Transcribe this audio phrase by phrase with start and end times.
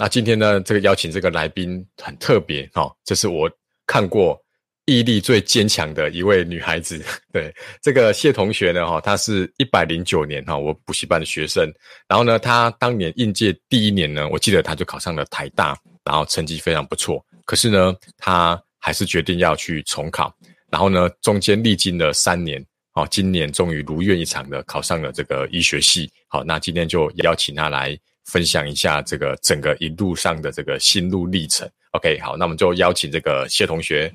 [0.00, 3.50] 那今天呢，这个邀请这个来宾很特别哦，这是我
[3.86, 4.42] 看过
[4.86, 7.04] 毅力最坚强的一位女孩子。
[7.30, 11.70] 对，这个谢同学呢，哈，她是一百零九年哈，我补习班的学生。
[12.08, 17.22] 然后呢，她当年应届第一年呢，我记得她就考上了台大，然后成绩非常不错。
[17.44, 20.34] 可是呢，她还是决定要去重考。
[20.70, 22.64] 然后呢，中间历经了三年。
[22.92, 26.10] 好，今年终于如愿以偿的考上了这个医学系。
[26.26, 27.96] 好，那今天就邀请他来
[28.30, 31.68] 分享一下这个整个一路上的这个心路历程。
[31.90, 34.12] OK，好，那我们就邀请这个谢同学，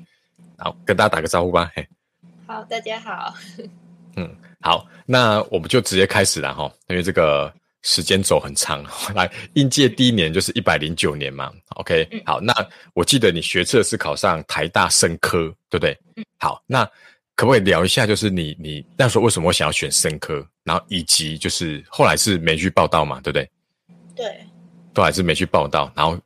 [0.56, 1.70] 好，跟大家打个招呼吧。
[1.74, 1.86] 嘿，
[2.46, 3.34] 好，大家好。
[4.16, 7.52] 嗯，好，那我们就直接开始了哈，因为这个
[7.82, 8.82] 时间轴很长。
[9.14, 11.52] 来，应届第一年就是一百零九年嘛。
[11.76, 12.54] OK，嗯，好，那
[12.94, 15.98] 我记得你学测是考上台大生科，对不对？
[16.16, 16.88] 嗯，好，那。
[17.38, 23.46] 可不可以聊一下，就是你你那时候为什么想要选生科，然后以及就是后来是没去报道嘛，对不对？
[24.16, 24.40] 对，
[24.94, 26.18] 都还是没去报道，然后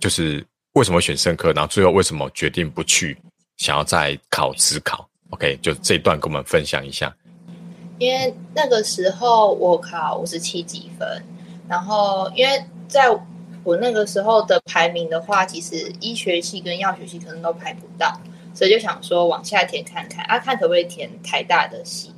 [0.00, 0.42] 就是
[0.74, 3.18] 为什么选生科，然后最后为什么决定不去，
[3.56, 7.14] 想要再考职考？OK，就这一段跟我们分享一下。
[7.98, 11.22] 因为那个时候我考五十七几分，
[11.68, 13.10] 然后因为在
[13.64, 18.18] 我那个时候的排名的话，其实医学系跟药学系可能都排不到。
[18.54, 22.12] 所以就想说往下填看看啊，看可不可以填台大的系。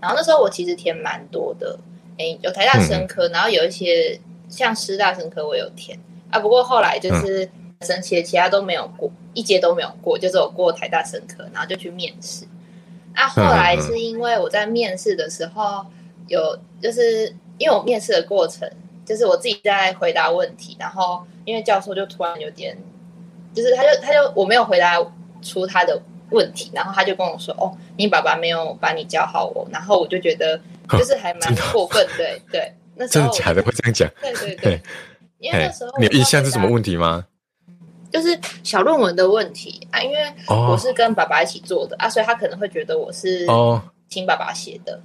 [0.00, 1.76] 然后那时候我其实填蛮多的，
[2.18, 4.16] 诶，有台大生科，然后有一些
[4.50, 5.98] 像师大生科我有填
[6.30, 6.38] 啊。
[6.38, 7.48] 不过后来就是
[7.80, 12.44] 神奇的，其他都没有过，一阶都没有过，就是我过台大生科，然后就去面试。
[13.14, 15.86] 啊，后来是因为我在面试的时候
[16.28, 18.70] 有，就是因为我面试的过程，
[19.06, 22.76] 就是我自己在回答问题，然后因为教授就突然有点，
[23.54, 25.00] 就是他就他就我没有回答。
[25.42, 25.98] 出他的
[26.32, 32.70] 问题，然后他就跟我说：“哦，你爸爸没有把你教好哦。”然后我就觉得就是还蛮过分，对对。
[33.00, 34.10] 那真的假的会这样讲？
[34.20, 34.82] 对对对，
[35.38, 37.24] 因为那时候你有印象是什么问题吗？
[38.12, 43.46] 就是小论文的问题啊，因为我是跟爸爸一起做的啊，所以他可能会觉得我是
[44.10, 45.00] 听爸爸写的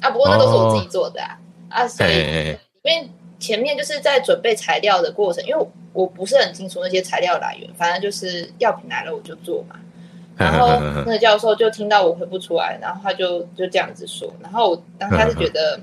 [0.00, 0.08] 啊。
[0.10, 1.36] 不过那都是我自己做的啊
[1.70, 3.10] 啊，所以因为
[3.40, 9.74] 前面就是在准备材料的过程，因为我不是很清楚那些材料来源，反正就是药品来了我就做嘛。
[10.38, 10.68] 然后
[11.04, 15.78] 那个教授就听到我回不出来，然后他就就这样子说，然后我当他是觉得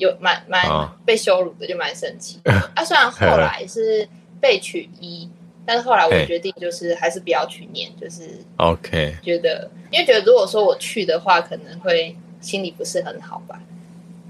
[0.00, 0.60] 有蛮蛮
[1.04, 2.40] 被羞辱的，就蛮生气。
[2.74, 4.08] 啊，虽然后来是
[4.40, 5.30] 被取一，
[5.64, 13.60] 但是后来我决定就是还是不要去念，就是 OK，觉得因为觉得如果说我去的话，可能会心里不是很好吧。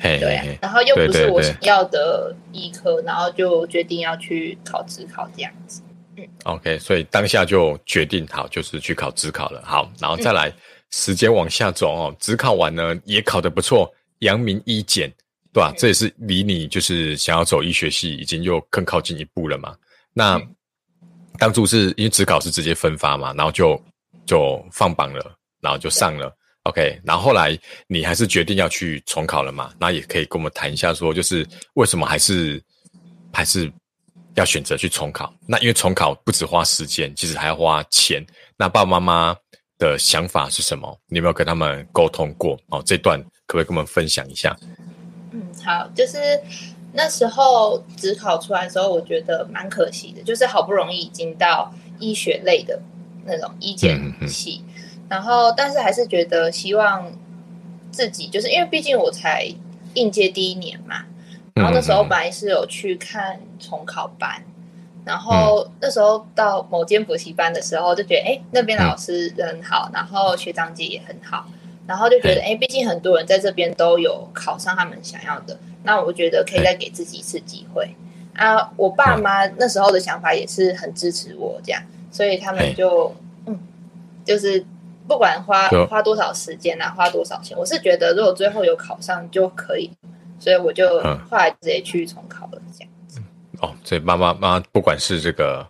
[0.03, 5.82] 对啊，然后又不是我想要的医科，然后就决定要去考职考这样子。
[6.16, 9.62] 嗯 OK，所以当下就决定好，就是去考职考了。
[9.64, 10.52] 好，然后再来，
[10.91, 12.16] 时间往下走哦。
[12.19, 15.12] 职考完呢，也考得不错，阳明一检，
[15.53, 15.72] 对吧？
[15.77, 19.75] 这也是离你就是想要走医学系，已经又更靠近一步了嘛。
[20.12, 20.41] 那
[21.38, 23.81] 当初是因为职考是直接分发嘛，然后就
[24.27, 26.34] 就放榜了，然后就上了。
[26.65, 29.72] OK，然后后来你还是决定要去重考了嘛？
[29.78, 32.62] 那也可以跟我们谈一下，说就是为什么还是
[33.32, 33.71] 还是。
[34.37, 38.25] 要选择去重考，那因为重考不止花时间，其实还要花钱。
[38.56, 39.37] 那爸爸妈妈
[39.77, 40.97] 的想法是什么？
[41.09, 42.56] 你有没有跟他们沟通过？
[42.69, 44.56] 哦，这段可不可以跟我们分享一下？
[45.60, 46.19] 嗯，好，就是
[46.93, 52.81] 那时候只考出来的时候，我觉得蛮可惜的，就是好不容易已经到医学类的
[53.25, 57.12] 那种医检系，嗯、然后但是还是觉得希望
[57.91, 59.47] 自己，就是因为毕竟我才
[59.94, 61.04] 应届第一年嘛。
[61.53, 64.43] 然后那时候本来是有去看重考班，
[65.04, 71.47] 然后那时候到某间补习班的时候，就觉得哎，那边老师人很好，然后学长姐也很好，
[71.90, 77.92] 然后就觉得哎，毕竟很多人在这边都有考上他们想要的，那我觉得可以再给自己一次机会
[78.36, 78.70] 啊。
[78.76, 83.12] 我爸妈那时候的想法也是很支持我这样，所以他们就
[83.46, 83.58] 嗯，
[84.24, 84.64] 就是
[85.08, 89.90] 不管花花多少时间啊，花多少钱，我是觉得如果最后有考上就可以。
[90.42, 90.88] 所以我就
[91.28, 93.20] 后来直接去重考了，这样子。
[93.60, 95.68] 哦，所以妈妈妈不管是这个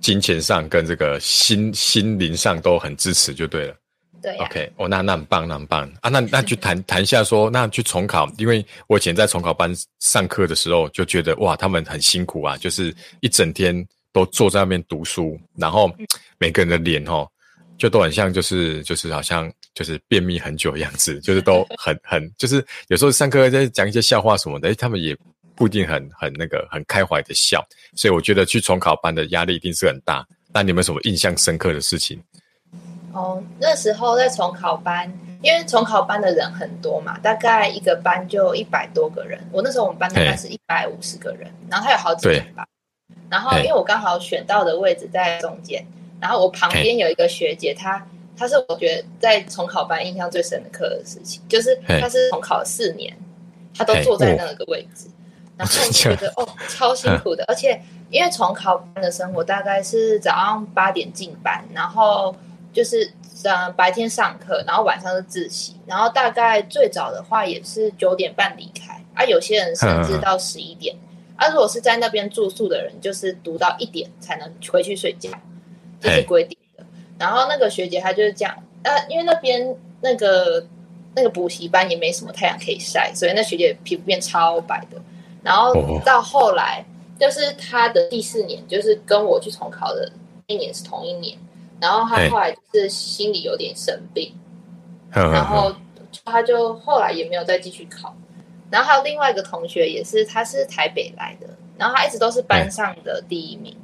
[0.00, 3.74] 金钱上跟这个心心灵上都很支持，就对了。
[4.24, 4.46] 对啊。
[4.46, 6.08] OK，哦，那那很棒，那很棒啊！
[6.08, 15.94] 那那去谈 谈一下说，那去重考，因为我以前在重考班上课的时候，就觉得哇，他们很辛苦啊，就是一整天都坐在那边读书，然后
[16.38, 17.28] 每个人的脸哦，
[17.76, 19.52] 就都很像，就是就是好像。
[19.74, 25.18] 就是便秘很久的样子，就是都很 很，就是有时候上课在讲一些笑话什么的，诶，他们也
[25.56, 27.60] 不一定很很那个很开怀的笑，
[27.96, 30.24] 所以我觉得去重考班的压力一定是很大。
[30.52, 32.22] 那你有没有什么印象深刻的事情？
[33.14, 39.40] 哦，那时候在重考班，因为重考班的人很多嘛，大概一个班就一百多个人。
[39.52, 42.66] 我那时候我们班大概是一百五十个人，然后他有好几年吧。
[43.30, 45.84] 然后因为我刚好选到的位置在中间，
[46.20, 48.04] 然后我旁边有一个学姐，她
[48.36, 53.16] 她是我觉得在重考班印象最深的课的事情，就是她是重考四年，
[53.76, 55.08] 她都坐在那个位置，
[55.56, 62.34] 然后我觉得哦超辛苦的， 而且因为重考班的生活大概是早上八点进班，然后
[62.74, 63.10] 就是
[63.44, 70.94] 嗯白天上课，然后晚上是自习，然后大概最早的话也是九点半离开，啊有些人甚至到十一点。
[71.36, 75.28] 啊，如果是在那边住宿的人，就是读到一点才能回去睡觉，
[76.00, 76.84] 这、就是规定的。
[77.18, 78.54] 然后那个学姐她就是这样，
[78.84, 80.64] 呃，因为那边那个
[81.16, 85.02] 那个补习班也没什么太阳可以晒，所以那学姐皮肤变超白的。
[85.42, 85.74] 然后
[86.04, 86.84] 到后来，
[87.18, 90.08] 就是她的第四年，就是跟我去重考的
[90.46, 91.36] 那年是同一年。
[91.80, 94.34] 然后他后来就是心里有点生病，
[95.10, 95.74] 然后
[96.24, 98.14] 他就后来也没有再继续考。
[98.70, 101.46] 然后还有另外一个同学，也是他是台北来的，
[101.78, 103.76] 然后他一直都是班上的第一名，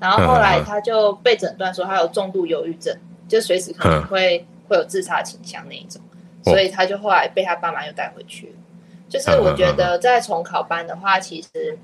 [0.00, 2.96] 然后后来他就被诊断说他有重度忧郁症，
[3.28, 6.00] 就随时可能会会有自杀倾向那一种，
[6.44, 8.54] 所以他就后来被他爸妈又带回去。
[9.08, 11.78] 就是我觉得在重考班的话，其实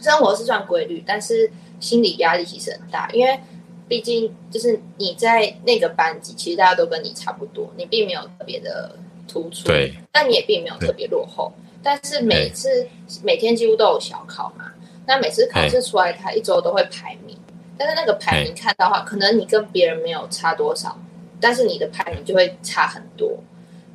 [0.00, 1.48] 生活是算规律，但是
[1.78, 3.38] 心理压力其实很大，因为
[3.88, 8.94] 毕竟就是你在那个班级，其实大家都跟你差不多，你并没有特别的
[9.26, 11.52] 突出，对，但你也并没有特别落后。
[11.82, 12.86] 但是每次
[13.22, 14.72] 每天几乎都有小考嘛，
[15.06, 17.36] 那每次考试出来，他一周都会排名。
[17.78, 20.98] 但是那个排名看到的话，可能你跟别人没有差多少，
[21.40, 23.38] 但是你的排名就会差很多。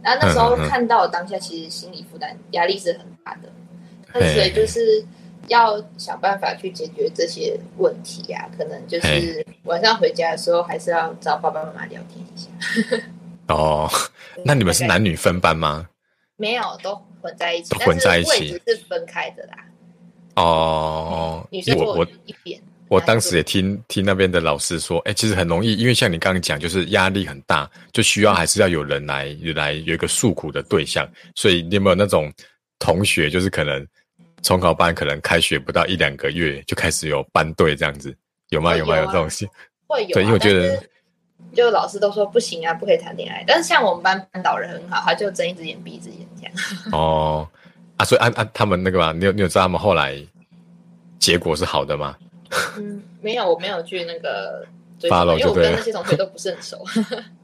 [0.01, 3.49] 然后那时候看到当下，其实心理负担压力是很大的。
[4.13, 5.03] 那所以就是
[5.47, 8.51] 要想办法去解决这些问题呀、啊。
[8.57, 12.49] 可能就是晚上回家的时候，还是要找爸爸妈妈聊天一下。
[13.53, 13.89] 哦，
[14.45, 15.87] 那你们是男女分班吗？
[16.37, 17.01] 没有，都。
[17.23, 19.53] 混在一起，混在一起，是分开的啦。
[20.35, 22.61] 哦，女生坐一边。
[22.89, 31.09] 我当时也听听那边的老师说，哎，其实很容易，因为像你刚刚讲，就是压力很大，就需要还是要有人来来有一个诉苦的对象。
[31.33, 32.29] 所以你有没有那种
[32.77, 33.87] 同学，就是可能
[34.43, 38.15] 重考班可能开学不到一两个月就开始有班队这样子，
[38.49, 38.77] 有吗？
[38.77, 38.95] 有吗？
[38.97, 39.49] 有这种事？
[39.87, 40.83] 会有，对，因为我觉得。
[41.53, 43.43] 就老师都说不行啊，不可以谈恋爱。
[43.45, 46.53] 但是像我们班班导人很好，他就睁一只眼闭一只眼这样。
[46.91, 47.47] 哦，
[47.95, 50.19] 啊，所以按按、啊啊、他们那个嘛，你有你有知道他们后来
[51.19, 52.17] 结果是好的吗？
[52.77, 54.65] 嗯，没有，我没有去那个
[55.07, 56.83] 发了，因为我跟那些同学都不是很熟。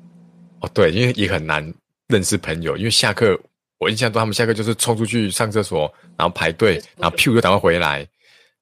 [0.62, 1.72] 哦，对，因为也很难
[2.08, 3.40] 认识朋友，因为下课
[3.80, 8.08] 我印象中他们下课就是冲出去上厕所，然后排队，然后屁股就赶快回来，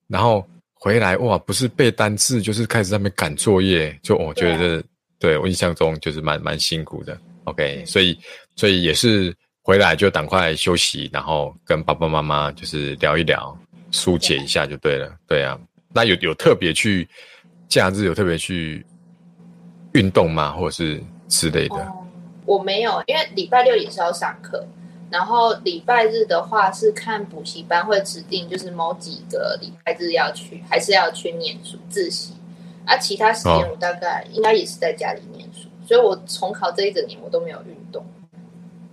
[0.08, 4.82] 然后回来哇，不是背单词，就是开始在那边赶作业，就我觉得。
[5.20, 8.16] 对，我印象中就是蛮蛮辛苦的，OK，所以
[8.56, 13.58] 所以也是回来就赶快休息，然后跟爸爸妈妈就是聊一聊，
[13.90, 15.12] 疏解一下就对了。
[15.28, 15.60] 对啊，
[15.92, 17.10] 那有有特别去
[17.68, 18.86] 假日有特别去
[19.94, 20.52] 运动吗？
[20.52, 21.78] 或者是之类的？
[21.78, 22.08] 嗯，
[22.46, 24.64] 我没有，因为礼拜六也是要上课，
[25.10, 32.34] 然后礼拜日的话是看补习班会指定，就是某几个礼拜日要去，还是要去念书自习。
[32.86, 38.02] 啊，其他时间我大概应该也是在家里念书，哦、所以我重考这一整年我都没有运动，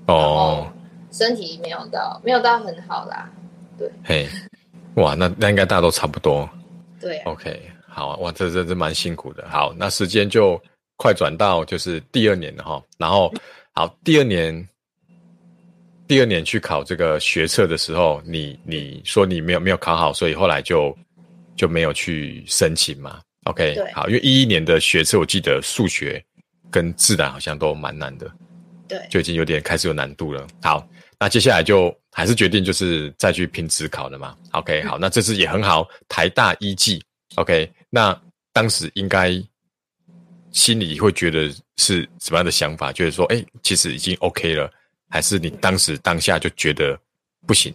[0.09, 0.67] 哦，
[1.13, 3.31] 身体没有到没有到很好啦，
[3.79, 4.29] 对，嘿，
[4.97, 6.51] 哇，那那应该大家都差不多，
[6.99, 10.61] 对、啊、，OK，好，哇，这这这蛮辛苦的，好，那时间就
[10.97, 13.33] 快转到就是第二年了哈，然后
[13.75, 14.69] 好，第二年，
[16.07, 20.97] 第二年去考这个学测的时候，你你说你没有没有考好，所以后来就
[21.57, 23.21] 就没有去申请嘛。
[23.45, 26.23] OK，好，因为一一年的学测，我记得数学
[26.71, 28.31] 跟自然好像都蛮难的，
[28.89, 30.47] 对，就已经有点开始有难度了。
[30.63, 30.87] 好，
[31.19, 34.37] 那接下来就还是决定就是再去拼职考了嘛。
[34.53, 37.03] OK，好，那这次也很好，台大一技。
[37.37, 38.19] OK，那
[38.53, 39.33] 当时应该
[40.53, 42.93] 心里会觉得是什么样的想法？
[42.93, 44.71] 就是说，哎，其实已经 OK 了，
[45.15, 46.99] 还是你当时当下就觉得
[47.47, 47.73] 不行，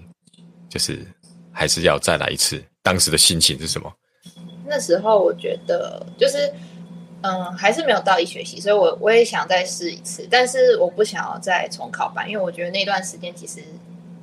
[0.67, 0.99] 就是
[1.53, 2.61] 还是要再来一次？
[2.81, 3.89] 当时的心情是什么？
[4.65, 6.51] 那时候我觉得就是，
[7.21, 13.61] 嗯，还是没有到一学期，所以我我也想再试一次，但是我不想要再重考班，因为我觉得那段时间其实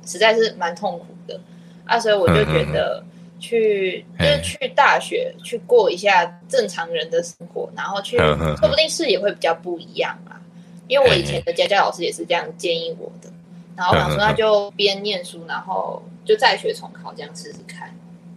[0.05, 1.41] 实在是蛮痛苦的。
[1.85, 3.03] 啊，所以我就觉得
[3.39, 4.37] 去嗯嗯。
[4.43, 10.37] 就是去大学去过一下正常人的生活，然后去说不定视野会比较不一样啊，
[10.87, 13.31] 因为我以前的家教老师也是这样建议我的，
[13.75, 17.93] 然后我想说那就边念书，然后就再学重考这样试试看，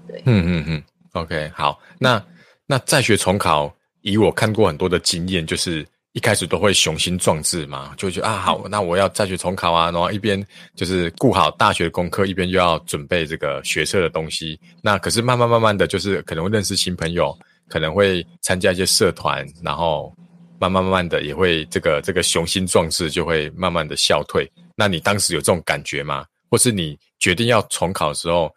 [0.06, 0.82] 对，嗯嗯嗯。
[1.12, 2.24] OK，好，那
[2.66, 10.44] 那在学重考，以我看过很多的经验，就是一开始都会雄心壮志嘛，就觉得啊好，那我要再去重考啊，然后一边
[10.76, 14.58] 就是顾好大学功课，一边又要准备这个学社的东西。
[14.82, 17.36] 那可是慢慢慢慢的就是可能会认识新朋友，
[17.68, 20.14] 可能会参加一些社团，然后
[20.60, 24.48] 慢慢慢慢的也会这个这个雄心壮志就会慢慢的消退。
[24.76, 26.24] 那你当时有这种感觉吗？
[26.48, 28.48] 或是你决定要重考的时候，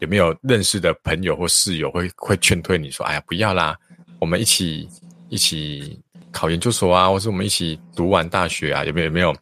[0.00, 3.74] 有没有认识的朋友或室友会会劝退你说，哎呀不要啦，
[4.18, 4.86] 我们一起
[5.30, 5.98] 一起。
[6.34, 9.36] 考研究所啊，或是我们一起读完大学啊，有没有有没有？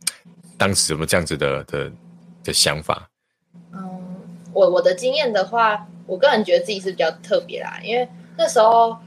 [0.58, 1.88] 当时有没有这样子的的
[2.42, 3.08] 的想法？
[3.72, 3.80] 嗯，
[4.52, 8.98] 我我的经验的话，我个人觉得自己是比较特别啦，因为那时候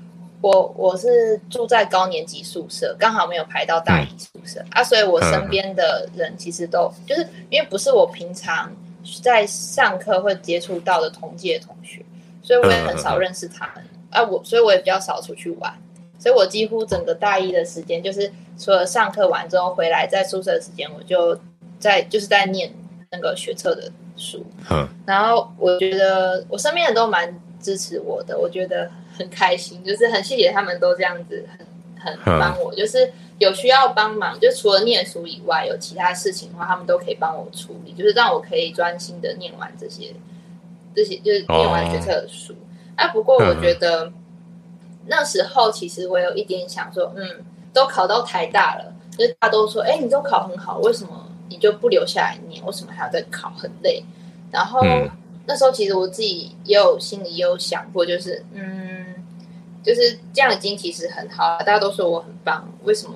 [0.43, 8.69] 我我是住在高年级宿舍，刚好没有排到大一宿舍、嗯、啊，所以我身边的人其实都、嗯、就是因为不是我平常
[9.21, 12.03] 在上课会接触到的同届同学，
[12.41, 13.75] 所以我也很少认识他们、
[14.11, 15.73] 嗯、啊，我所以我也比较少出去玩。
[16.19, 21.37] 所以我几乎整个大一的时间，就是除了上课完之后回来在宿舍的时间，我就
[21.79, 22.69] 在就是在念
[23.11, 24.45] 那个学测的书。
[24.69, 31.43] 嗯，然后我觉得我身边人都蛮支持我的，我觉得很开心，就是很谢谢他们都这样子
[31.97, 40.13] 很很帮我，就是有需要帮忙，就除了念书以外，有其他事情的话，他们都可以帮我处理，就是让我可以专心的念完这些
[40.93, 42.53] 这些，就是念完学测的书。
[42.95, 44.11] 哎、不过我觉得。
[45.05, 47.43] 那时候其实我有一点想说，嗯，
[47.73, 52.65] 都考到台大了，就是大家都说，哎，你都考很好，为什么你就不留下来念？
[52.65, 53.51] 为什么还要再考？
[53.57, 54.01] 很累。
[54.49, 55.11] 然后、嗯、
[55.45, 59.15] 那时候其实我自己也有心里也有想过，就是，嗯，
[59.83, 63.13] 就是这样已经其实很好了，大家都说我很棒，为什么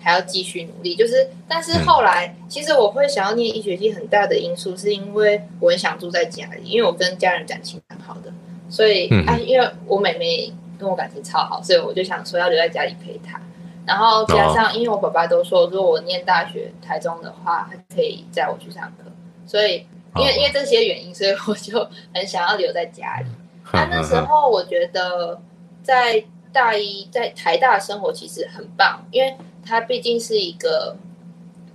[0.00, 0.94] 还要继续努力？
[0.94, 8.32] 就是，但是后来、嗯、其实我会想要念医学系，很大的因素是因为我很想住在家里，因为我跟家人感情很好的，
[8.68, 10.52] 所以，嗯、啊，因为我妹妹。
[10.78, 13.40] 跟我感情超好，所以我就想说要留在家里陪她。
[13.86, 19.08] 然后加上，因为我爸爸都说，如果我念大学台中的话，他可以载我去上课。
[19.46, 23.26] 所以，因为因为这些原因，所以我就很想要留在家里。
[23.72, 25.40] 那那时候我觉得，
[25.82, 30.94] 在大一在台大生活其实很棒，因为它毕竟是一个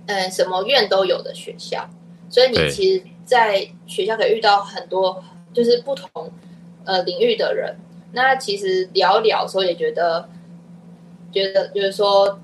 [0.06, 1.88] 嗯什么院都有的学校，
[2.30, 6.08] 所以你其实在学校可以遇到很多就是不同
[6.84, 7.76] 呃领域的人。
[8.12, 10.28] 那其实聊聊的时候也觉得，
[11.32, 12.40] 觉得就是说，嗯、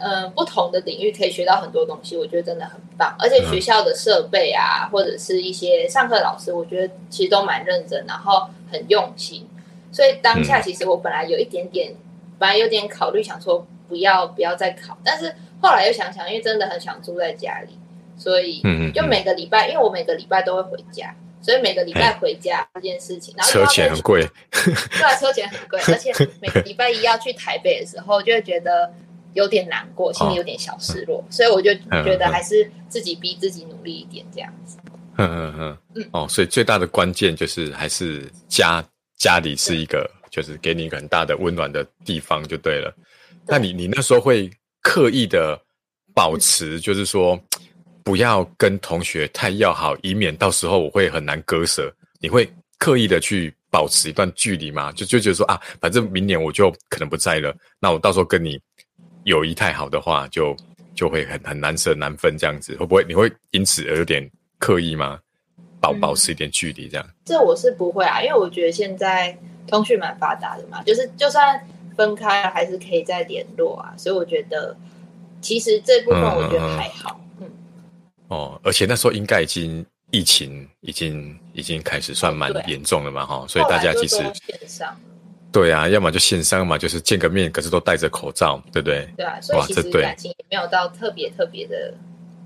[0.00, 3.14] 呃，不同的领域可以学到很多东西，我觉得真的很棒。
[3.18, 9.48] 而且学校的设备啊，或者是一些上课老师，我觉得其实都蛮认真，然后很用心。
[9.90, 11.94] 所以当下其实我本来有一点点，
[12.38, 17.78] 本来有点考虑想说不要不要再考，但是后来又想想，因为真的很想住在家里，
[18.16, 18.62] 所以
[18.94, 21.14] 就每个礼拜，因为我每个礼拜都会回家。
[21.40, 28.92] 所以每个礼拜回家这件事情，然后车钱很贵， 对啊，车钱很贵，而且每个礼拜一要去台北的时候，就会觉得
[29.34, 34.78] 有点难过，心里有点小失落，所以我就觉得还是自己逼自己努力一点这样子。
[35.16, 38.84] 嗯嗯嗯嗯，哦，所以最大的关键就是还是家
[39.16, 42.94] 家里是一个，就是给你一个很大的温暖的地方就对了。
[43.46, 44.50] 那你你那时候会
[44.82, 45.60] 刻意的
[46.14, 47.38] 保持，就是说。
[48.04, 51.94] 不要跟同学太要好，以免到时候我会很难割舍。
[52.20, 54.90] 你会刻意的去保持一段距离吗？
[54.92, 58.58] 就就觉得说啊，反正明年我就可能不在了，那我到时候跟你
[59.28, 60.56] 友谊太好的话，就
[60.94, 62.74] 就会很很难舍难分这样子。
[62.76, 65.18] 会不会你会因此而有点刻意吗？
[65.80, 67.06] 保保持一点距离这样？
[67.24, 71.64] 这我是不会啊，因为我觉得现在通讯蛮发达的嘛，就是就算
[71.96, 73.94] 分开了，还是可以再联络啊。
[73.96, 74.76] 所以我觉得
[75.40, 77.20] 其实这部分我觉得还好。
[77.40, 77.48] 嗯
[78.28, 84.34] 哦，而且那时候应该已经疫情已经已经开始算蛮严重了嘛，哈、哦，所以大家其实线
[84.66, 85.00] 上，
[85.50, 89.08] 对啊，要么就线上嘛，就是见个面，可是都戴着口罩，对不对？
[89.16, 91.94] 对啊，所以其实感情也没有到特别特别的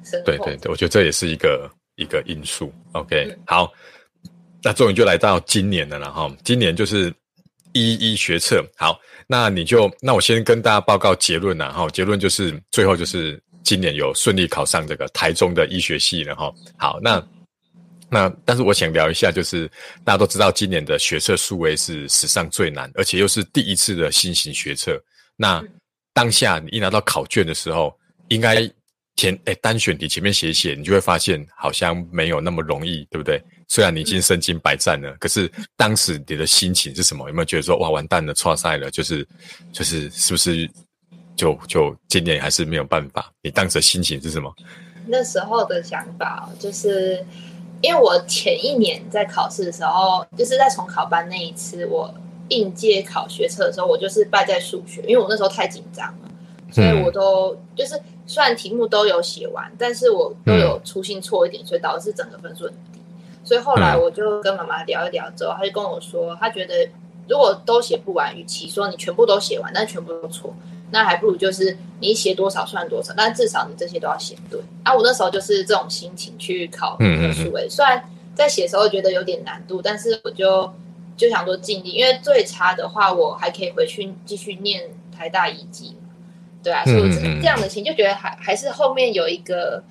[0.04, 0.22] 深。
[0.24, 2.72] 对对对，我觉得这也是一个一个因素。
[2.92, 3.72] OK，、嗯、好，
[4.62, 7.12] 那终于就来到今年了，然后今年就是
[7.72, 13.40] 一一学测，好，那你就那我先跟大家报告结论了，哈，结论就是最后就是。
[13.64, 16.52] 今年有顺利考上这个台中的医学系了哈。
[16.76, 17.24] 好，那
[18.12, 19.66] 那但是我想聊一下，就是
[20.04, 25.02] 大家都知道今年的学测数位是史上最难，而且又是第一次的新型学测。
[25.34, 25.64] 那
[26.12, 28.70] 当下你一拿到考卷的时候，应该
[29.16, 33.42] 填诶单选题前面写一写，你就会发现好像没有那么容易，对不对？
[33.68, 37.26] 虽然你已经身经百战了，可是当时你的心情是什么？
[37.28, 38.90] 有没有觉得说哇完蛋了，错赛了？
[38.90, 39.26] 就是
[39.72, 40.70] 就是是不是？
[41.34, 44.54] 就就今年还是没有办法，你当时的心情是什么？
[45.06, 47.24] 那时候的想法就是，
[47.82, 52.14] 因为我前一年在考试的时候，就是在重考班那一次，我
[52.48, 56.30] 应届考学测的时候，我就是败在数学，因为我那时候太紧张了。
[56.70, 63.00] 所以我都就是虽然题目都有写完，但是我都有粗心错一点，所以导致整个分数很低。
[63.44, 66.88] 所以后来我就跟妈妈聊一聊之后，她就跟我说，她觉得
[67.28, 70.54] 如果都写不完，与其说你全部都写完，但全部都错，
[70.92, 74.60] 那还不如就是你写多少算多少，但至少你这些都要写对。
[74.84, 80.72] 啊，我那时候就是这种心情去考科数诶，虽然在写的时候觉得有点难度，但是我就
[81.16, 84.82] 就想说尽力，因为最差的话我还可以回去继续念
[85.16, 85.96] 台大一级。
[86.62, 89.82] 对啊，所以我是这样的情，就觉得还还是后面有一个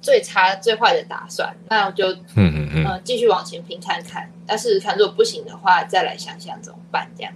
[0.00, 7.32] 最差最坏的打算，那我就嗯嗯嗯呃继续往前拼看看，那试试看，如果不行的话，再来想想怎么办这样。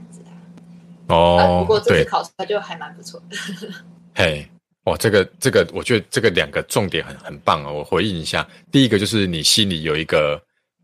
[1.08, 3.36] 哦，啊、不过这次考出来就还蛮不错的。
[4.14, 4.46] 嘿，
[4.84, 7.74] 哇，这个这个，我觉得这个两个重点很很棒啊、哦。
[7.74, 10.40] 我回应一下，第一个就是你心里有一个，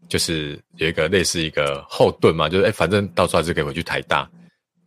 [0.08, 4.28] 就是有一个类似一个后盾嘛，就是哎，反正到时候还是可以回去台大。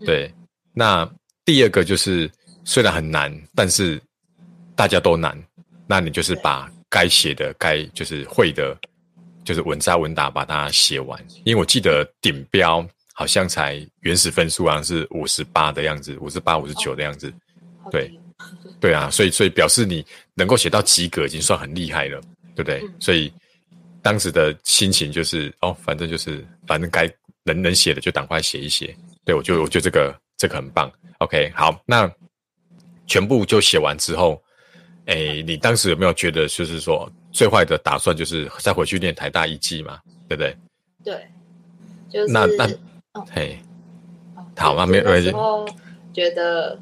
[0.05, 1.09] 对，嗯、那
[1.45, 2.29] 第二个就是。
[2.65, 4.01] 虽然很难，但是
[4.73, 5.37] 大家都难，
[5.85, 8.73] 那你就是把该写的、该就是会的，
[9.43, 11.21] 就是稳扎稳打把它写完。
[11.43, 12.81] 因为我记得顶标
[13.13, 17.33] 好像才原始分数好像是五十八的样子，五十八、五十九的样子。
[17.83, 18.11] 哦、对，
[18.81, 22.19] 对啊，所以所以表示你能够写到及格已经算很厉害了，
[22.55, 22.81] 对不对？
[22.81, 23.31] 嗯、所以
[24.01, 27.09] 当时的心情就是哦，反正就是反正该
[27.43, 28.93] 能能写的就赶快写一写。
[29.23, 30.91] 对，我就我觉得这个这个很棒。
[31.19, 32.11] OK，好，那。
[33.05, 34.41] 全部就写完之后，
[35.07, 39.99] 哎、欸，你当时有没有觉得，就是说最坏的打算就是再回去念台大一技嘛？
[40.29, 40.57] 对不对？
[41.03, 41.27] 对，
[42.09, 42.65] 就是那那，
[43.13, 43.59] 哦、嘿，
[44.57, 44.85] 好吗？
[44.85, 45.65] 没有，然后
[46.13, 46.77] 觉得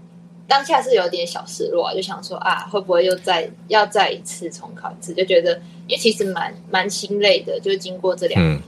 [0.47, 5.13] 当下是有点小失落，就想说啊，会不会又再要再一次重考一次？
[5.13, 5.53] 就觉得，
[5.87, 8.61] 因为其实蛮蛮心累的，就经过这两年，嗯、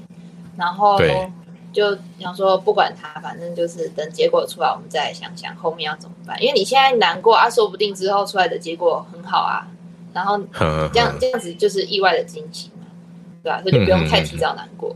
[0.58, 1.00] 然后。
[1.74, 6.40] 就想说不管他，反正就是等结果出来，我们再想想后面要怎么办。
[6.40, 9.66] 因为你现在难过啊，说不定之后出来的结果很好啊，
[10.14, 10.40] 然后
[10.94, 12.86] 这样这样子就是意外的惊喜嘛，
[13.42, 13.60] 对吧？
[13.64, 14.96] 所以就不用太提早难过。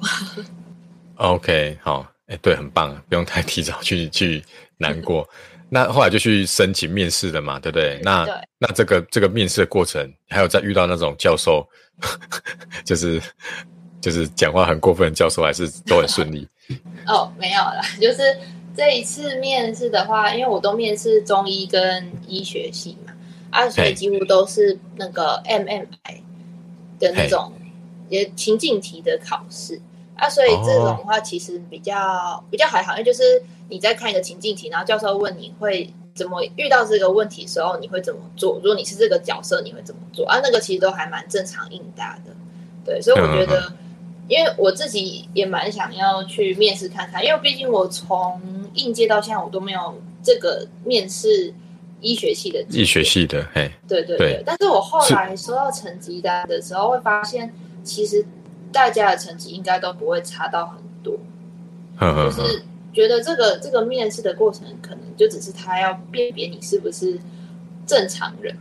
[1.17, 4.43] OK，好，哎、欸，对，很棒，不用太提早去 去
[4.77, 5.27] 难过。
[5.69, 7.99] 那后来就去申请面试了嘛，对不对？
[8.01, 11.67] 那对那这个这个面试的过程，还有再遇到那种教授，
[12.85, 13.21] 就是
[13.99, 16.47] 就是讲话很过分的教授，还是都很顺利。
[17.05, 18.37] 哦，没有啦，就是
[18.75, 23.13] 这一次面试的话，因为我都面试中医跟医学系嘛，
[23.51, 26.21] 啊，所以几乎都是那个 MMI
[26.99, 27.51] 的那种
[28.09, 29.81] 也情境题的考试
[30.17, 38.55] 啊，所以这种的话其实比较比较还好，因为就是你在看一个情境题，然后教授问你会怎么遇到这个问题的时候，你会怎么做？
[38.55, 40.25] 如果你是这个角色，你会怎么做？
[40.27, 42.31] 啊，那个其实都还蛮正常应答的，
[42.85, 43.73] 对，所以我觉得。
[44.29, 48.41] 因为我自己也蛮想要去面试看看，因为毕竟我从
[48.73, 51.53] 应届到现在，我都没有这个面试
[52.01, 54.33] 医学系的医学系的，嘿，对对对。
[54.33, 57.53] 对但是我后来收到成绩单的时候，会发现
[57.85, 58.25] 其实
[58.77, 61.17] 大家的成绩应该都不会差到很多，
[61.97, 62.29] 呵呵呵。
[62.29, 62.63] 就是
[62.93, 67.19] 觉得这个这个面试的过程，可能就只是他要辨别你是不是
[67.87, 68.55] 正常人，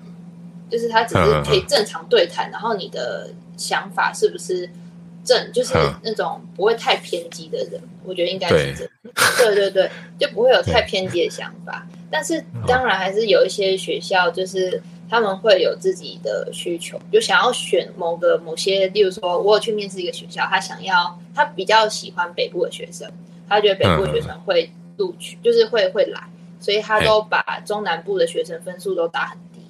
[0.71, 4.71] 就是他只是可以正常对谈，然后你的想法是不是。
[5.27, 5.75] 正就是
[6.05, 8.89] 那种不会太偏激的人，我觉得应该是这
[9.45, 11.85] 对对对， 就不会有太偏激的想法。
[12.09, 23.11] 但是当然还是有一些学校，就是他们会有自己的需求，就想要选某个某些，例如说，我有去面试一个学校，他想要他比较喜欢北部的学生，
[23.49, 26.23] 他觉得北部的学生会录取，呵就是会会来，
[26.61, 29.61] 所以他都把中南部的学生分数都打很低。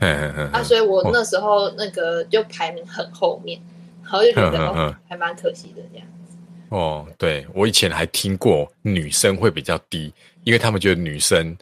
[0.00, 0.50] 嗯嗯嗯。
[0.52, 3.60] 啊，所以我那时候那个就排名很后面。
[4.04, 6.36] 然后就觉得哦，还蛮可惜的这样子。
[6.68, 10.12] 哦，对，我以前还听过女生会比较低，
[10.44, 11.56] 因为他们觉得女生，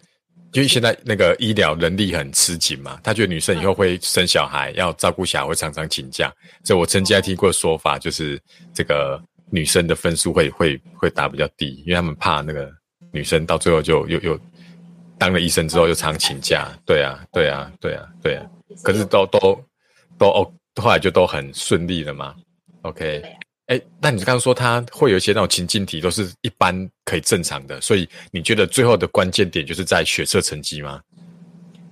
[0.52, 6.32] 因为现在那个医疗人力很吃紧嘛，他觉得女生以后会生小孩，要照顾小孩，会常常请假。
[6.64, 8.40] 所以我曾经还听过说法，就是
[8.74, 12.70] 这个女生的分数会会会打比较低，因为他们怕那个
[13.10, 14.38] 女生到最后就又又
[15.18, 16.68] 当了医生之后又常请假。
[16.84, 18.46] 对啊，对啊，对啊，对啊。
[18.82, 19.38] 可是都都
[20.18, 20.52] 都哦。
[20.80, 22.34] 后来就都很顺利了嘛
[22.80, 23.22] ，OK，
[23.66, 31.00] 哎、啊，那你刚刚说他会有一些那种情境题，都是一般可以正常的，所以你觉得最后的关键点就是在学测成绩吗？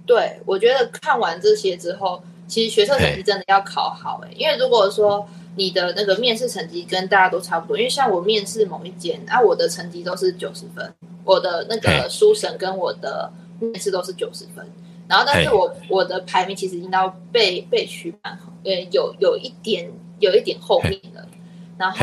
[0.06, 10.92] 对，我觉得看完这些之后，其实学测成绩真的要考好哎，因为如果说你的那个面试成绩跟大家都差不多，因为像我面试某一间，啊，我的成绩都是九十分，
[11.24, 14.66] 我的那个书审跟我的面试都是九十分。
[15.08, 21.28] 然后，但是我我的排名其实已经到被被取蛮好，呃，有有一点有一点后面了。
[21.80, 21.96] 然后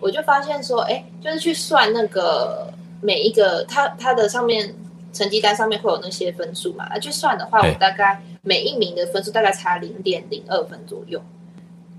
[0.00, 4.74] 我就发现说，哎，就是去算那个每一个它它的上面
[5.12, 11.22] 成绩单上面会有那些分数嘛，那就算的话，我大概每一名的分数大概差零点零二分左右，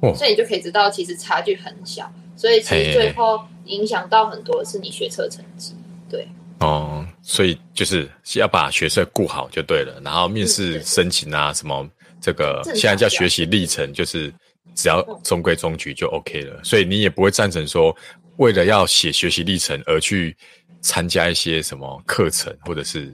[0.01, 5.75] 哦，所以你就可以知道其实差距很小，所以其实最后影响到很多是你学测成绩，
[6.09, 6.27] 对。
[6.59, 11.89] 哦，所以就是要把学测顾好就对了，然后面试申请啊什么，
[12.21, 14.31] 这个现在叫学习历程，就是
[14.75, 16.59] 只要中规中矩就 OK 了。
[16.63, 17.95] 所以你也不会赞成说，
[18.37, 20.35] 为了要写学习历程而去
[20.81, 23.13] 参加一些什么课程，或者是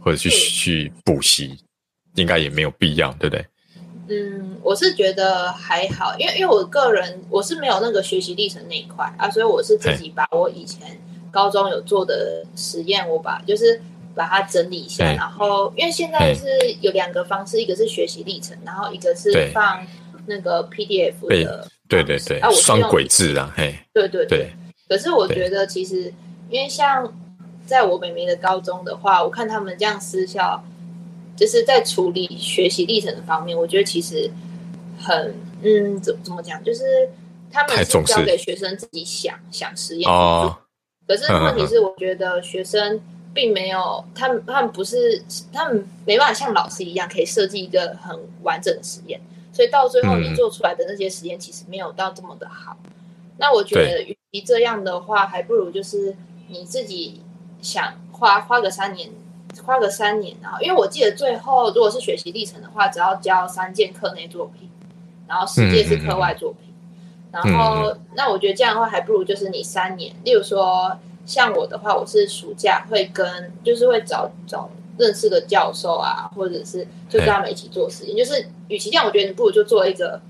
[0.00, 1.58] 或者去去补习，
[2.14, 3.46] 应该也没有必要，对不对？
[4.08, 11.00] 嗯，我是觉得还好，因为因为我个人我是没有那个学习历程那一块啊，所以我是自己把我以前。
[11.32, 13.80] 高中有做的实验，我把就是
[14.16, 16.44] 把它整理一下，然后因为现在是
[16.80, 19.86] 有两个方式，一个是学习历程，然后一个是放
[20.30, 24.50] 那个 PDF 的，对对对，啊，双轨制啊，嘿，对对对。
[24.88, 26.12] 可是我觉得其实，
[26.48, 27.12] 因为像
[27.66, 30.62] 在我妹妹的高中的话，我看他们这样私校，
[31.36, 34.30] 就是在处理学习历程的方面，我觉得其实
[34.98, 37.10] 很嗯，怎怎么讲，就是
[37.50, 40.56] 他们是交给学生自己想想实验哦。
[41.06, 43.00] 可是问题是，我觉得学生
[43.34, 49.20] 并没有，他们他们不是，他们没办法像老师一样可以设计一个很完整的实验，
[49.60, 52.78] 所以到最后你做出来的那些实验其实没有到这么的好。
[53.36, 56.16] 那我觉得与其这样的话，还不如就是
[56.48, 57.20] 你自己
[57.60, 59.10] 想花花个三年，
[59.62, 64.70] 花个三年啊，因为我记得最后如果是学习历程的话，只要交三件课内作品，
[65.28, 66.72] 然后十件是课外作品。
[67.30, 70.14] 然后，那我觉得这样的话，还不如就是你三年。
[70.24, 70.96] 例如说，
[71.26, 74.70] 像我的话，我是暑假会跟，就是会找找
[75.00, 78.16] 认识的教授啊，或者是就跟他们一起做实验。
[78.16, 80.20] 就是，与其这样，我觉得你不如就做一个，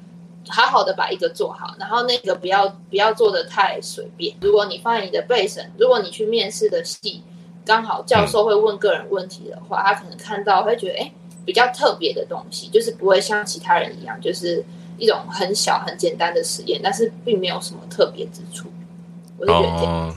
[0.48, 4.35] 好好的把一个做好，然后那个不要不要做的太随便。
[4.40, 7.22] 如果你放在你的背审，如果你去面试的系，
[7.66, 11.12] 刚好教授会问个人问题的话，他可能看到会觉得，哎，
[11.44, 14.64] 比较特别的东西，就是不会像其他人一样，就是。
[14.98, 18.68] 一种很小很简单的实验，但是并没有什么特别之处。
[19.38, 20.14] 我就觉得这样、哦，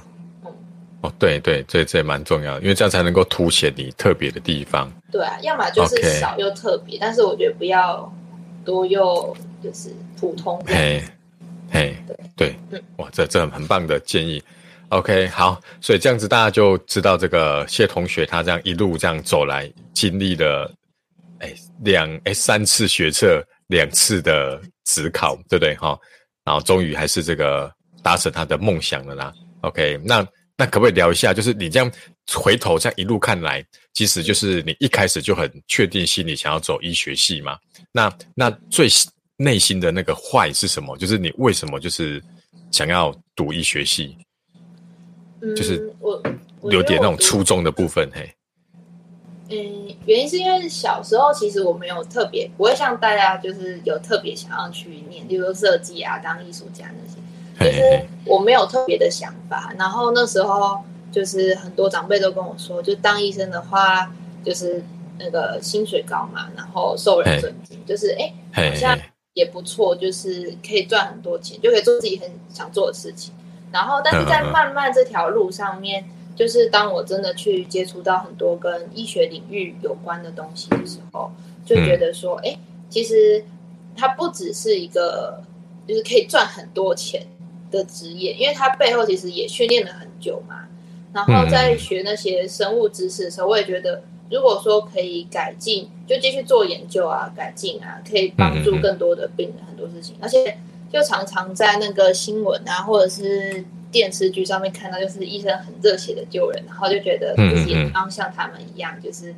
[1.17, 4.91] 对对，这这也蛮重要的，因为这样才能够凸显你特别的地方。
[5.11, 8.11] 对啊，要么就是少又特别.但是我觉得不要
[8.65, 10.61] 多又就是普通。
[10.67, 11.03] 嘿，
[11.71, 14.41] 嘿，对对，嗯，哇，这这很棒的建议。
[14.89, 20.71] OK，好，所以这样子大家就知道这个谢同学他这样一路这样走来，经历了
[21.39, 23.43] 哎两哎三次学测。
[23.67, 25.97] 两次的职考，对不对哈？
[26.43, 27.71] 然后终于还是这个
[28.03, 29.33] 达成他的梦想了啦。
[29.61, 30.23] OK，那
[30.57, 31.33] 那可不可以聊一下？
[31.33, 31.91] 就是你这样
[32.33, 37.57] 回头这样一路看来，其实就是你一开始就很确定心里想要走医学系嘛？
[37.91, 38.87] 那那最
[39.37, 40.95] 内心的那个 why 是什么？
[40.97, 42.23] 就是你为什么就是
[42.71, 44.15] 想要读医学系？
[45.41, 46.21] 嗯，就是我
[46.71, 48.33] 有点那种初衷的部分，嘿。
[49.49, 57.17] 嗯，原因是因为小时候其实我没有特别，不会像大家就是有特别想要去念，例如设计啊、当艺术家那些，
[57.59, 57.81] 其实
[58.25, 59.73] 我没有特别的想法。
[59.77, 60.79] 然后那时候
[61.11, 64.11] 就是很多长辈都跟我说，就当医生的话，
[64.43, 64.83] 就是
[65.19, 68.97] 那个薪水高嘛，然后受人尊敬，就是哎，好像
[69.33, 73.33] 也不错，就是可以赚很多钱，就可以做自己很想做的事情。
[73.71, 76.05] 然后，但是在慢慢这条路上面。
[76.35, 81.31] 就是当我真的去接触到很多跟医学领域有关的东西的时候，
[81.63, 83.45] 就觉得说，哎、嗯，其实
[83.95, 85.43] 它不只是一个
[85.87, 87.23] 就是可以赚很多钱
[87.73, 90.67] 的职业，因为他背后其实也训练了很久嘛。
[91.11, 100.15] 然后在学那些生物知识的时候，我也觉得，如果说可以改进，就继续做研究啊，改进啊，可以帮助更多的病人很多事情。
[100.21, 100.57] 而且
[100.91, 103.65] 就常常在那个新闻啊，或者是。
[103.93, 109.35] 电视剧上面看到，就是医生很热血的救人，然后就觉得自己也当像他们一样，就是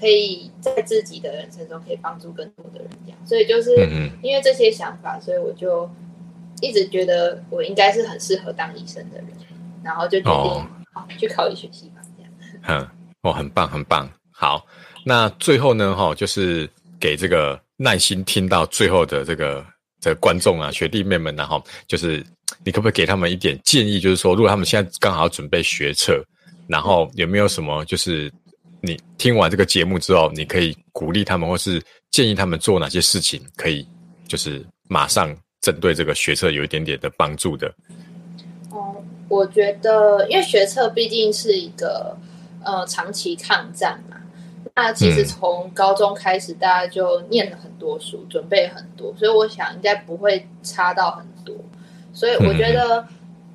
[0.00, 3.18] 可以在自己的人生中可以帮助更多的人这样。
[3.26, 3.76] 所以就是
[4.22, 5.90] 因为这些想法，所以我就
[6.60, 9.28] 一直觉得我应该是很适合当医生的人，
[9.82, 12.00] 然后就决定好、哦、去考医学系吧。
[12.16, 12.32] 这样，
[12.68, 12.88] 嗯，
[13.22, 14.10] 哦，很棒，很棒。
[14.32, 14.64] 好，
[15.04, 16.68] 那最后呢，哈，就是
[17.00, 19.64] 给这个耐心听到最后的这个
[20.00, 22.24] 这个观众啊，学弟妹们，然后就是。
[22.64, 24.00] 你可不可以给他们一点建议？
[24.00, 26.24] 就是说，如果他们现在刚好要准备学测，
[26.66, 28.32] 然后有没有什么，就是
[28.80, 33.86] 你听完这个节目之后，你可以鼓励他们，或是建议他们做哪些事情，可以
[34.26, 37.68] 就是马上针对这个学测有一点点的帮助的？
[38.70, 42.16] 哦、嗯，我觉得，因为学测毕竟是一个
[42.64, 44.16] 呃长期抗战嘛，
[44.74, 51.56] 那其实从高中开始，大家就念了很多书，准备很多，所以我想应该不会差到很多。
[52.12, 53.06] 所以我觉得，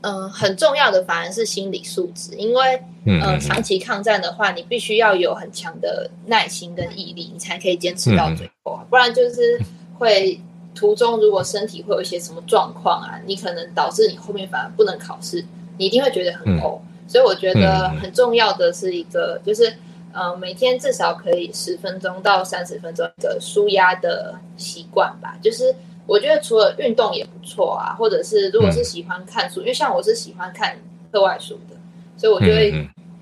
[0.01, 9.59] 嗯、呃，很重要的反而是心理素质，因为嗯、呃，长期抗战的话，你必须要有很强的耐心跟毅力，你才可以坚持到最后，不然就是
[9.97, 10.39] 会
[10.73, 15.43] 途中如果身体会有一些什么状况啊，你可能导致你后面反而不能考试，
[15.77, 16.79] 你一定会觉得很呕。
[17.07, 19.73] 所以我觉得很重要的是一个，就是
[20.12, 25.75] 呃，每天至少可以十分钟到三十分钟的舒压的习惯吧，就是。
[26.05, 30.77] 我觉得除了运动也不错啊，或者是如果是喜欢看书，嗯、因为像我是喜欢看
[31.09, 31.77] 课外书的，
[32.17, 32.73] 所以我就会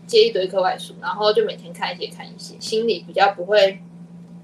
[0.07, 3.79] 接一堆课外书，然后就每天看一些看一些，心里比较不会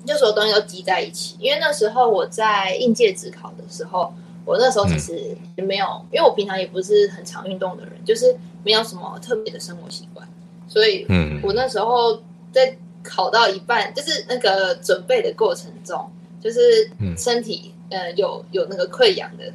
[0.08, 1.36] 就所有东西都积在一起。
[1.40, 4.14] 因为那时候我在应届职考的时候，
[4.46, 10.28] 我那时候其实也没有，因为我平常也不是很常运动的人，就是没有什么特别的生活习惯，
[10.68, 11.06] 所以
[11.44, 12.20] 我那时候
[12.52, 16.10] 在考到一半，就是那个准备的过程中，
[16.42, 17.74] 就是身体。
[17.90, 19.46] 呃，有有那个溃疡的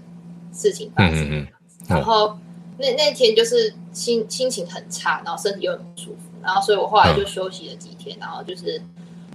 [0.55, 1.47] 事情发生，嗯嗯嗯、
[1.87, 2.35] 然后
[2.79, 8.81] 那那天就是心心情很差，然后身体又很不舒服，然后所以我后来就休息了几天，嗯、然后就是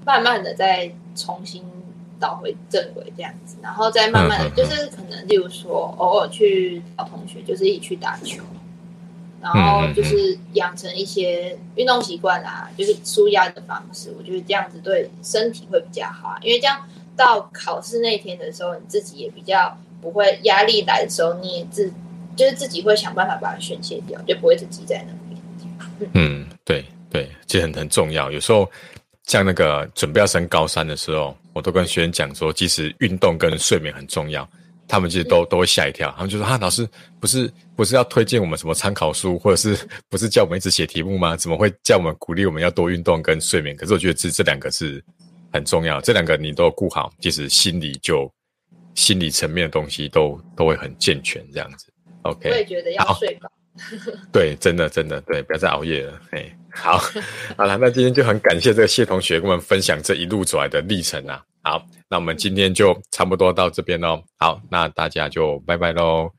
[0.07, 1.61] 慢慢的再重新
[2.19, 8.41] 倒回正轨这样子，然后再慢慢的就是可能例如说偶尔去找同学，就是一起去打球，
[9.41, 16.81] 然后就是养成一些运动习惯啊，就是舒压的方式，我觉得这样子对身体会比较好，因为这样。
[17.17, 21.91] 到考试那天的时候，你自己也比较不会压力来的时候，你也自
[22.35, 26.11] 就是自己会想办法把它宣泄掉，就不会只积在那边。
[26.13, 28.29] 嗯，对对，这很很重要。
[28.29, 28.69] 有时候
[29.27, 34.49] 像那个准备要升高三的时候，我都跟学生讲说，其实运动跟睡眠很重要。
[34.87, 36.87] 他们其实都都会吓一跳，他们就说：“哈，老师
[37.19, 39.77] 不是不是要推荐我们什么参考书，或者是
[40.09, 41.35] 不是叫我们一直写题目吗？
[41.35, 45.03] 怎么会叫我们鼓励我们要多运动跟睡眠？”可是我觉得这这两个是。
[45.49, 48.29] 很重要，这两个你都顾好，其实心理就
[48.95, 51.87] 心理层面的东西都都会很健全，这样子。
[52.23, 53.49] OK，我也觉得要睡饱。
[54.29, 56.21] 对，真的真的对，不要再熬夜了。
[56.31, 56.97] 哎，好，
[57.57, 61.41] 好了，那今天就很感谢这个谢同学跟我们分享这一路走来的历程啊。
[61.63, 64.23] 好，那我们今天就差不多到这边喽。
[64.37, 66.29] 好，那大家就拜拜喽。